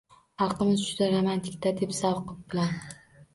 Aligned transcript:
Xalqimiz 0.43 0.85
juda 0.85 1.09
romantik-da,– 1.15 1.75
dedi 1.83 1.99
zavq 1.99 2.33
bilan. 2.55 2.75